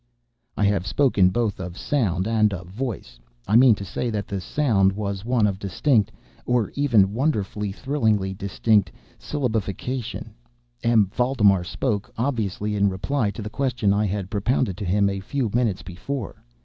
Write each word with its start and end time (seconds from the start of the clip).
I 0.57 0.63
have 0.65 0.87
spoken 0.87 1.29
both 1.29 1.59
of 1.59 1.77
"sound" 1.77 2.27
and 2.27 2.55
of 2.55 2.65
"voice." 2.69 3.19
I 3.47 3.55
mean 3.55 3.75
to 3.75 3.85
say 3.85 4.09
that 4.09 4.27
the 4.27 4.41
sound 4.41 4.93
was 4.93 5.23
one 5.23 5.45
of 5.45 5.59
distinct—of 5.59 6.69
even 6.73 7.13
wonderfully, 7.13 7.71
thrillingly 7.71 8.33
distinct—syllabification. 8.33 10.29
M. 10.81 11.05
Valdemar 11.13 11.63
spoke—obviously 11.63 12.75
in 12.75 12.89
reply 12.89 13.29
to 13.29 13.43
the 13.43 13.49
question 13.51 13.93
I 13.93 14.07
had 14.07 14.31
propounded 14.31 14.75
to 14.77 14.85
him 14.85 15.07
a 15.07 15.19
few 15.19 15.51
minutes 15.53 15.83
before. 15.83 16.43